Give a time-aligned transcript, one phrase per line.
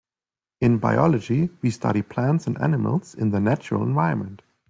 [0.61, 4.41] In biology we study plants and animals in their natural environment.